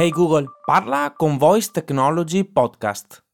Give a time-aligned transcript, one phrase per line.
[0.00, 3.24] Hey Google, parla con Voice Technology Podcast.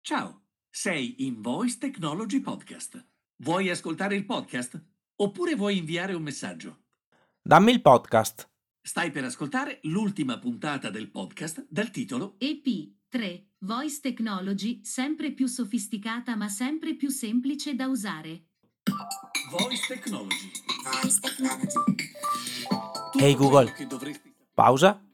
[0.00, 3.06] Ciao, sei in Voice Technology Podcast.
[3.42, 4.82] Vuoi ascoltare il podcast?
[5.16, 6.84] Oppure vuoi inviare un messaggio?
[7.42, 8.48] Dammi il podcast.
[8.80, 16.34] Stai per ascoltare l'ultima puntata del podcast dal titolo EP3 Voice Technology sempre più sofisticata
[16.34, 18.46] ma sempre più semplice da usare.
[19.50, 20.50] Voice Technology.
[20.82, 21.76] Voice Technology.
[23.18, 23.70] Hey, Google.
[24.54, 25.11] quello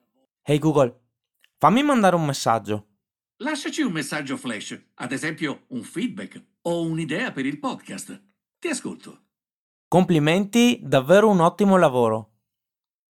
[0.50, 1.10] Hey Google,
[1.58, 3.00] fammi mandare un messaggio.
[3.42, 8.18] Lasciaci un messaggio flash, ad esempio un feedback o un'idea per il podcast.
[8.58, 9.27] Ti ascolto.
[9.86, 12.36] Complimenti, davvero un ottimo lavoro.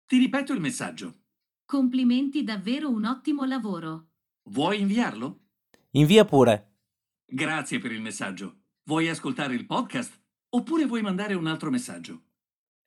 [0.06, 1.20] Ti ripeto il messaggio.
[1.64, 4.08] Complimenti, davvero un ottimo lavoro.
[4.48, 5.50] Vuoi inviarlo?
[5.90, 6.78] Invia pure.
[7.24, 8.62] Grazie per il messaggio.
[8.88, 10.20] Vuoi ascoltare il podcast?
[10.48, 12.24] Oppure vuoi mandare un altro messaggio?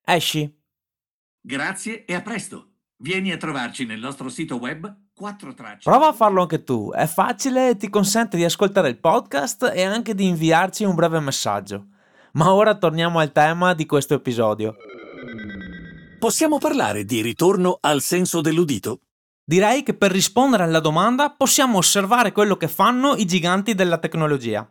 [0.03, 0.53] Esci.
[1.39, 2.72] Grazie e a presto.
[3.04, 5.90] Vieni a trovarci nel nostro sito web 4 tracce.
[5.90, 6.90] Prova a farlo anche tu.
[6.94, 11.20] È facile e ti consente di ascoltare il podcast e anche di inviarci un breve
[11.20, 11.88] messaggio.
[12.31, 14.78] Ma ora torniamo al tema di questo episodio.
[16.18, 19.02] Possiamo parlare di ritorno al senso dell'udito?
[19.44, 24.66] Direi che per rispondere alla domanda possiamo osservare quello che fanno i giganti della tecnologia.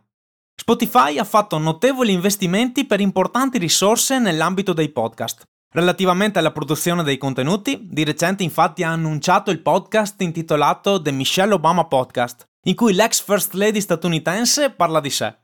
[0.55, 5.43] Spotify ha fatto notevoli investimenti per importanti risorse nell'ambito dei podcast.
[5.73, 11.55] Relativamente alla produzione dei contenuti, di recente infatti ha annunciato il podcast intitolato The Michelle
[11.55, 15.35] Obama Podcast, in cui l'ex First Lady statunitense parla di sé.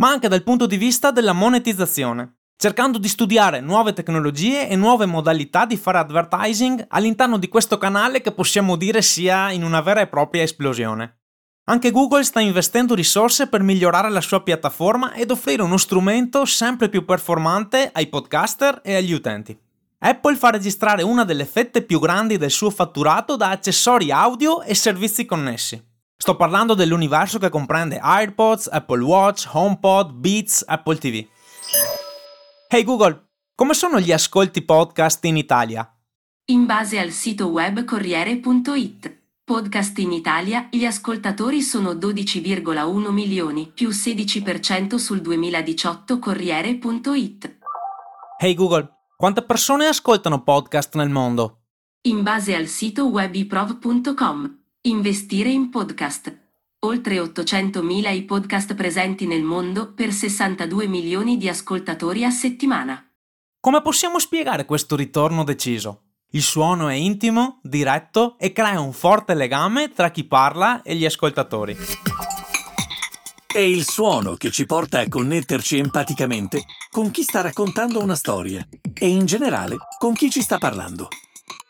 [0.00, 5.06] Ma anche dal punto di vista della monetizzazione, cercando di studiare nuove tecnologie e nuove
[5.06, 10.00] modalità di fare advertising all'interno di questo canale che possiamo dire sia in una vera
[10.00, 11.21] e propria esplosione.
[11.64, 16.88] Anche Google sta investendo risorse per migliorare la sua piattaforma ed offrire uno strumento sempre
[16.88, 19.56] più performante ai podcaster e agli utenti.
[19.98, 24.74] Apple fa registrare una delle fette più grandi del suo fatturato da accessori audio e
[24.74, 25.80] servizi connessi.
[26.16, 31.24] Sto parlando dell'universo che comprende AirPods, Apple Watch, HomePod, Beats, Apple TV.
[32.66, 35.88] Hey Google, come sono gli ascolti podcast in Italia?
[36.46, 39.21] In base al sito web Corriere.it.
[39.52, 47.58] Podcast in Italia, gli ascoltatori sono 12,1 milioni, più 16% sul 2018 Corriere.it.
[48.38, 51.64] Hey Google, quante persone ascoltano podcast nel mondo?
[52.08, 54.58] In base al sito web iprov.com.
[54.86, 56.34] Investire in podcast.
[56.86, 63.06] Oltre 800.000 i podcast presenti nel mondo per 62 milioni di ascoltatori a settimana.
[63.60, 66.11] Come possiamo spiegare questo ritorno deciso?
[66.34, 71.04] Il suono è intimo, diretto e crea un forte legame tra chi parla e gli
[71.04, 71.76] ascoltatori.
[73.46, 78.66] È il suono che ci porta a connetterci empaticamente con chi sta raccontando una storia
[78.94, 81.08] e in generale con chi ci sta parlando.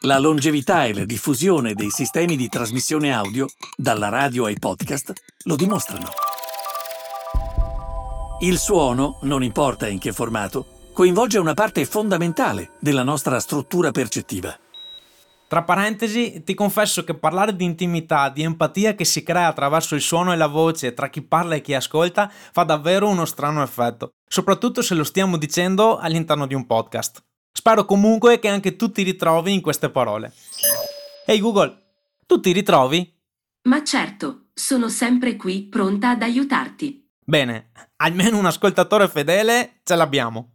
[0.03, 3.47] La longevità e la diffusione dei sistemi di trasmissione audio,
[3.77, 5.13] dalla radio ai podcast,
[5.43, 6.09] lo dimostrano.
[8.43, 14.55] Il suono, non importa in che formato, coinvolge una parte fondamentale della nostra struttura percettiva.
[15.49, 20.01] Tra parentesi, ti confesso che parlare di intimità, di empatia che si crea attraverso il
[20.01, 24.13] suono e la voce tra chi parla e chi ascolta fa davvero uno strano effetto,
[24.27, 27.23] soprattutto se lo stiamo dicendo all'interno di un podcast.
[27.53, 30.33] Spero comunque che anche tu ti ritrovi in queste parole.
[31.27, 31.75] Ehi Google,
[32.27, 33.15] tu ti ritrovi?
[33.65, 37.09] Ma certo, sono sempre qui pronta ad aiutarti.
[37.25, 40.51] Bene, almeno un ascoltatore fedele ce l'abbiamo.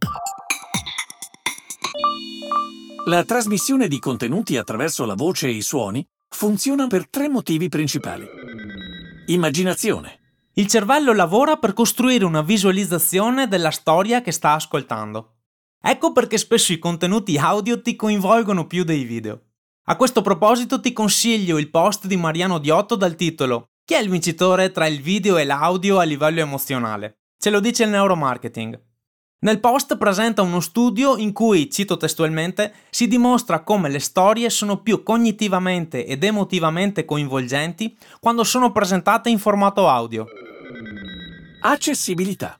[3.08, 8.28] La trasmissione di contenuti attraverso la voce e i suoni funziona per tre motivi principali.
[9.28, 10.18] Immaginazione,
[10.52, 15.36] Il cervello lavora per costruire una visualizzazione della storia che sta ascoltando.
[15.80, 19.40] Ecco perché spesso i contenuti audio ti coinvolgono più dei video.
[19.84, 24.10] A questo proposito ti consiglio il post di Mariano Diotto dal titolo Chi è il
[24.10, 27.20] vincitore tra il video e l'audio a livello emozionale?
[27.38, 28.78] Ce lo dice il neuromarketing.
[29.40, 34.82] Nel post presenta uno studio in cui, cito testualmente, si dimostra come le storie sono
[34.82, 40.26] più cognitivamente ed emotivamente coinvolgenti quando sono presentate in formato audio.
[41.60, 42.58] accessibilità,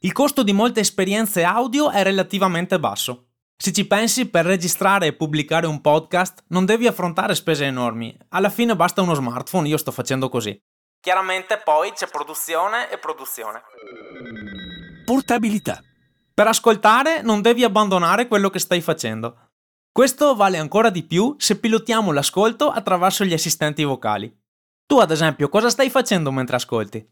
[0.00, 3.28] Il costo di molte esperienze audio è relativamente basso.
[3.56, 8.14] Se ci pensi, per registrare e pubblicare un podcast non devi affrontare spese enormi.
[8.28, 10.56] Alla fine basta uno smartphone, io sto facendo così.
[11.00, 13.62] Chiaramente poi c'è produzione e produzione.
[15.06, 15.82] Portabilità.
[16.38, 19.48] Per ascoltare non devi abbandonare quello che stai facendo.
[19.90, 24.32] Questo vale ancora di più se pilotiamo l'ascolto attraverso gli assistenti vocali.
[24.86, 27.04] Tu ad esempio cosa stai facendo mentre ascolti?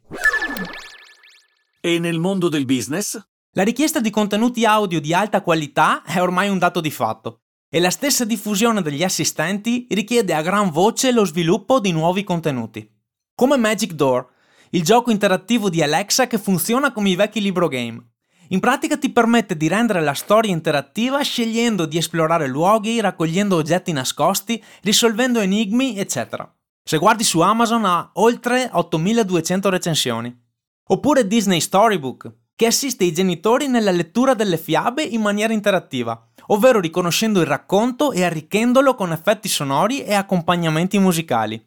[1.80, 3.20] E nel mondo del business?
[3.54, 7.80] La richiesta di contenuti audio di alta qualità è ormai un dato di fatto e
[7.80, 12.88] la stessa diffusione degli assistenti richiede a gran voce lo sviluppo di nuovi contenuti.
[13.34, 14.28] Come Magic Door,
[14.70, 18.10] il gioco interattivo di Alexa che funziona come i vecchi libro game.
[18.50, 23.90] In pratica ti permette di rendere la storia interattiva scegliendo di esplorare luoghi, raccogliendo oggetti
[23.90, 26.48] nascosti, risolvendo enigmi, eccetera.
[26.84, 30.44] Se guardi su Amazon ha oltre 8200 recensioni.
[30.88, 36.78] Oppure Disney Storybook, che assiste i genitori nella lettura delle fiabe in maniera interattiva, ovvero
[36.78, 41.60] riconoscendo il racconto e arricchendolo con effetti sonori e accompagnamenti musicali.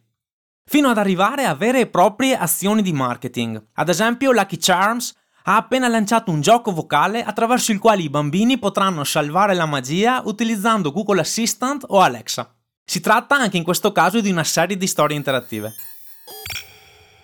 [0.63, 3.61] Fino ad arrivare a vere e proprie azioni di marketing.
[3.73, 8.57] Ad esempio, Lucky Charms ha appena lanciato un gioco vocale attraverso il quale i bambini
[8.57, 12.53] potranno salvare la magia utilizzando Google Assistant o Alexa.
[12.83, 15.73] Si tratta anche in questo caso di una serie di storie interattive.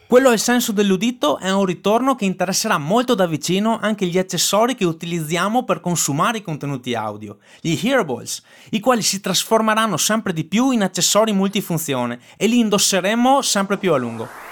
[0.08, 4.76] Quello al senso dell'udito è un ritorno che interesserà molto da vicino anche gli accessori
[4.76, 10.44] che utilizziamo per consumare i contenuti audio, gli hearables, i quali si trasformeranno sempre di
[10.44, 14.45] più in accessori multifunzione e li indosseremo sempre più a lungo.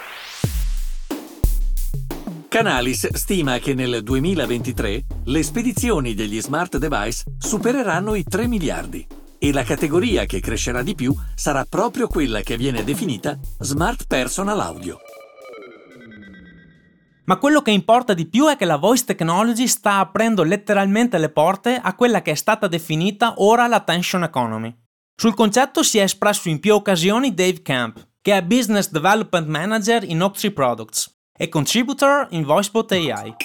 [2.54, 9.08] Canalis stima che nel 2023 le spedizioni degli smart device supereranno i 3 miliardi
[9.40, 14.60] e la categoria che crescerà di più sarà proprio quella che viene definita Smart Personal
[14.60, 15.00] Audio.
[17.26, 21.30] Ma quello che importa di più è che la voice technology sta aprendo letteralmente le
[21.30, 24.72] porte a quella che è stata definita ora l'attention economy.
[25.16, 30.04] Sul concetto si è espresso in più occasioni Dave Camp, che è Business Development Manager
[30.04, 33.36] in Oak Products e contributor in VoiceBot AI.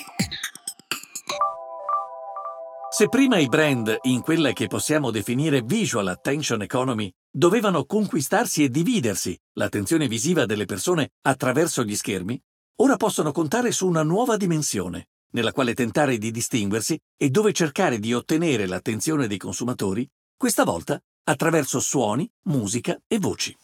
[2.90, 8.70] Se prima i brand, in quella che possiamo definire visual attention economy, dovevano conquistarsi e
[8.70, 12.40] dividersi l'attenzione visiva delle persone attraverso gli schermi,
[12.76, 17.98] ora possono contare su una nuova dimensione, nella quale tentare di distinguersi e dove cercare
[17.98, 23.56] di ottenere l'attenzione dei consumatori, questa volta attraverso suoni, musica e voci.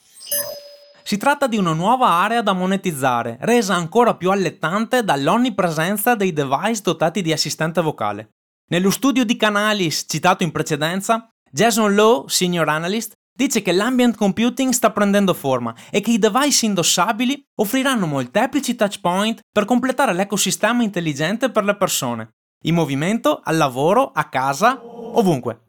[1.07, 6.81] Si tratta di una nuova area da monetizzare, resa ancora più allettante dall'onnipresenza dei device
[6.81, 8.31] dotati di assistente vocale.
[8.71, 14.73] Nello studio di Canalis citato in precedenza, Jason Lowe, senior analyst, dice che l'ambient computing
[14.73, 20.83] sta prendendo forma e che i device indossabili offriranno molteplici touch point per completare l'ecosistema
[20.83, 22.31] intelligente per le persone,
[22.63, 25.64] in movimento, al lavoro, a casa, ovunque.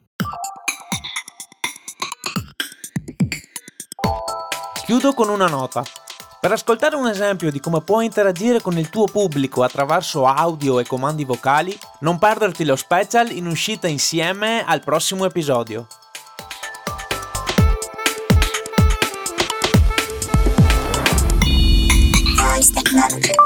[4.85, 5.83] Chiudo con una nota.
[6.39, 10.85] Per ascoltare un esempio di come puoi interagire con il tuo pubblico attraverso audio e
[10.85, 15.87] comandi vocali, non perderti lo special in uscita insieme al prossimo episodio.
[22.37, 23.44] Voice technology.